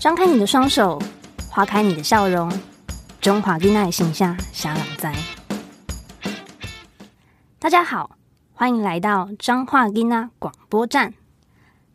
[0.00, 0.96] 张开你的双手，
[1.50, 2.48] 划开你的笑容，
[3.20, 5.12] 中华囡仔形象小朗在。
[7.58, 8.16] 大家好，
[8.52, 11.14] 欢迎来到彰化囡仔广播站，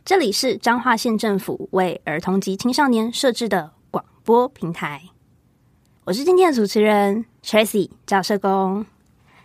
[0.04, 5.04] 这里是彰化县政府为儿童及青少年设置的广播平台。
[6.04, 8.86] 我是今天的主持人 Tracy 赵社工。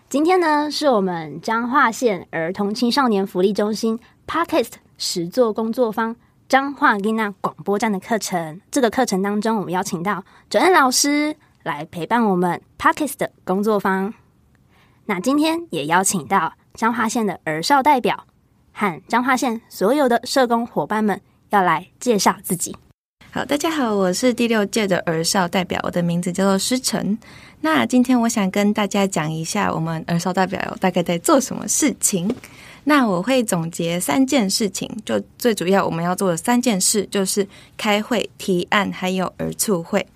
[0.09, 6.17] 今天呢，是我们彰化县儿童青少年福利中心 Podcast 实作工作坊。
[6.49, 14.15] 彰化丽娜广播站的课程，这个课程当中，我们邀请到哲恩老师来陪伴我们 Parkes 的工作坊。
[15.05, 18.25] 那今天也邀请到彰化县的儿少代表
[18.73, 22.75] 和彰化县所有的社工伙伴们，要来介绍自己。
[23.31, 27.19] 好，大家好，我是第六届的儿少代表，我的名字叫做诗晨。
[27.61, 32.35] 那今天我想跟大家讲一下，我们儿少代表大概在做什么事情。
[32.89, 37.47] 那我会总结三件事情，就最主要我们要做的三件事，就是
[37.77, 40.07] 开会、提案，还有儿促会。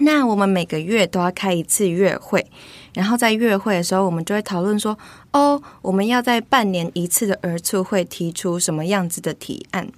[0.00, 2.44] 那我们每个月都要开一次月会，
[2.92, 4.96] 然后在月会的时候，我们就会讨论说，
[5.32, 9.88] 哦，我们要在半年一次的儿促会提出什么样子的提案。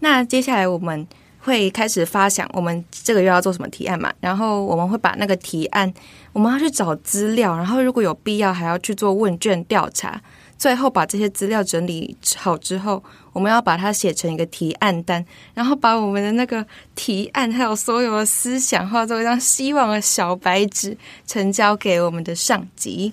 [0.00, 1.06] 那接下来我们
[1.40, 4.12] 会开始发想，我们这个月要做什么提案嘛？
[4.20, 5.90] 然后我们会把那个提案，
[6.34, 10.20] 我们要去找资料，然后如果有必要，还要去做问卷调查。
[10.58, 23.12] 最后把这些资料整理好之后，我们要把它写成一个提案单，然后把我们的那个提案还有所有的思想化作一张希望的小白纸，呈交给我们的上级。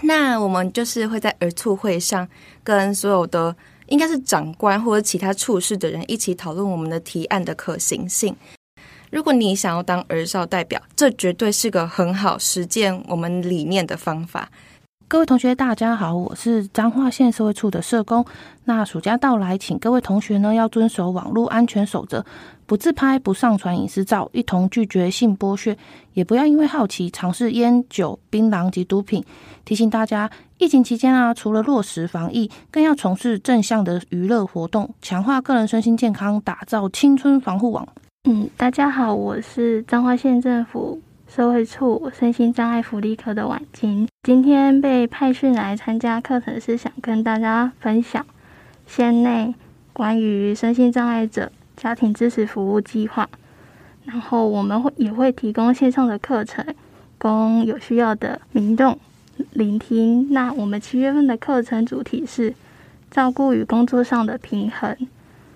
[0.00, 2.26] 那我们就是会在儿促会上
[2.62, 3.54] 跟所有的
[3.88, 8.34] 应该是长官或者其他处事的人一起讨论我们的提案的可行性。
[9.10, 14.50] 如果你想要当儿少代表，这绝对是个很好实践我们理念的方法。
[15.06, 18.24] 各位同学，大家好，我是彰化县社会处的社工。
[18.64, 22.24] 那暑假到来，请各位同学呢要遵守网络安全守则，
[22.66, 25.76] 不自拍、不上传隐私照，一同拒绝性剥削，
[26.14, 29.22] 也不要因为好奇尝试烟酒、槟榔及毒品。
[29.64, 30.28] 提醒大家，
[30.58, 37.86] 疫情期间啊，除了落实防疫，更要从事正向的娱乐活动，强化个人身心健康，打造青春防护网。
[38.28, 40.98] 嗯，大家好，我是彰化县政府。
[41.26, 48.24] 社会处身心障碍福利科的婉晴，今天被派训来参加课程，是想跟大家分享
[48.86, 49.54] 县内
[49.92, 53.28] 关于身心障碍者家庭支持服务计划。
[54.06, 56.64] 然后我们会也会提供线上的课程，
[57.18, 58.98] 供有需要的民众
[59.52, 60.32] 聆听。
[60.32, 62.54] 那我们七月份的课程主题是
[63.10, 64.96] 照顾与工作上的平衡，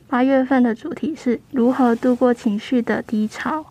[0.08, 3.64] 八月份的主题是如何度过情绪的低潮。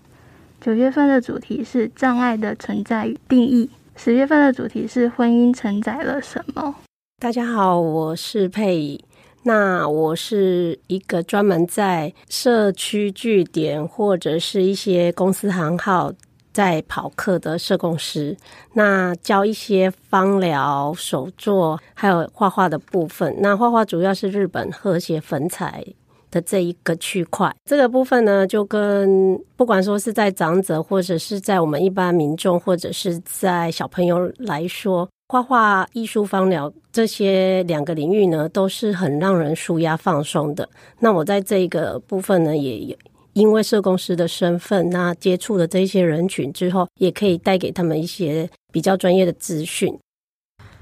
[0.59, 6.75] 九月份的主题是障碍的存在与定义，十月份的主题是婚姻承载了什么。
[7.19, 9.03] 大家好，我是佩仪，
[9.41, 16.13] 那我是一个专门在社区据点或者是一些公司行号
[16.53, 18.37] 在跑课的社工师，
[18.73, 23.35] 那教一些芳疗、手作，还有画画的部分。
[23.39, 25.83] 那画画主要是日本和谐粉彩。
[26.29, 40.67] 的这一个区块，这个部分呢，就跟不管说是在长者，或者是在我们一般民众，或者是在小朋友来说，画画、艺术、芳疗这些两个领域呢，都是很让人舒压放松的。
[40.99, 42.97] 那我在这个部分呢，也
[43.33, 49.97] 因为社工师的身份，那接触了这些人群之后，也可以带给他们一些比较专业的资讯。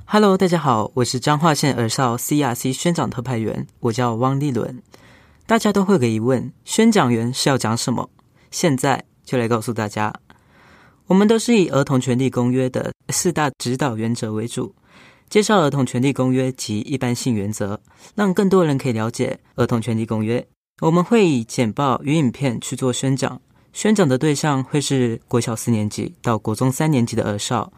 [0.05, 4.81] Hello，大家好，我是彰化县儿少 CRC 宣长特派员，我叫汪立伦。
[5.47, 8.09] 大家都会有个疑问：宣讲员是要讲什么？
[8.50, 10.11] 现在就来告诉大家。
[11.06, 14.73] 我们都是以《儿童权利公约》的四大指导原则为主，
[15.29, 17.79] 介绍《儿童权利公约》及一般性原则，
[18.16, 20.39] 让更多人可以了解《儿童权利公约》。
[20.81, 23.39] 我们会以简报与影片去做宣讲，
[23.72, 27.72] 宣讲的对象会是国小四年级到国中三年级的儿少，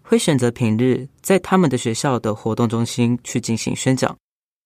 [0.00, 4.16] 会选择平日在他们的学校的活动中心去进行宣讲。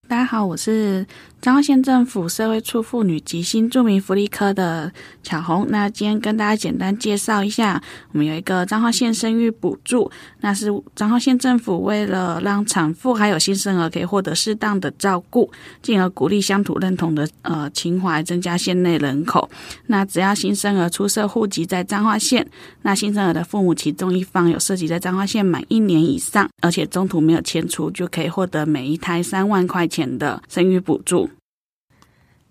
[0.08, 1.06] 大家好，我是
[1.38, 4.90] 彰化县政府社会处妇女及新住民福利科的
[5.22, 5.66] 巧红。
[5.68, 7.78] 那今天跟大家简单介绍一下，
[8.12, 10.10] 我们有一个彰化县生育补助，
[10.40, 15.52] 那是彰化县政府为了让产妇还有新生儿可以获得适当的照顾，
[15.82, 19.50] 进而鼓励乡土认同的呃情怀，增加县内人口。
[19.88, 22.48] 那只要新生儿出生户籍在彰化县，
[22.80, 29.97] 那新生儿的父母其中一方有涉及在彰化县满一年以上，而且中途没有迁出，就可以获得每一胎三万块钱。
[29.98, 31.28] 钱的生育补助。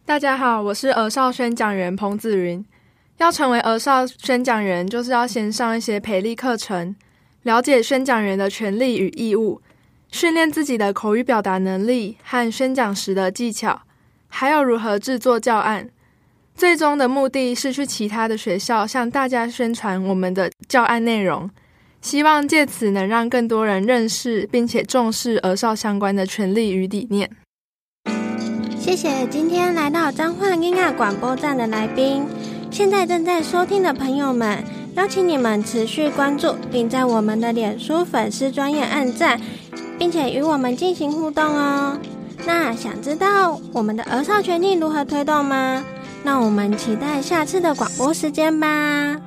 [0.05, 2.65] 大家好，我是儿少宣讲员彭子云。
[3.19, 6.93] 要成为儿少宣讲员，就是要先上一些培力课程，
[7.43, 9.61] 了解宣讲员的权利与义务，
[10.11, 13.83] 训练自己的口语表达能力和宣讲时的技巧，
[14.27, 15.89] 还有如何制作教案。
[16.53, 21.49] 最终的目的是去其他的学校向大家宣传我们的教案内容，
[22.07, 27.29] 希望借此能让更多人认识并且重视儿少相关的权利与理念。
[28.79, 32.25] 谢谢今天来到彰化音乐广播站的来宾，
[32.71, 34.63] 现在正在收听的朋友们，
[34.95, 39.37] 邀请你们持续关注，并在我们的脸书粉丝专页按赞，
[39.99, 41.99] 并且与我们进行互动哦。
[42.45, 45.83] 那想知道我们的儿少权利如何推动吗？
[46.23, 49.19] 那我们期待下次的广播时间吧。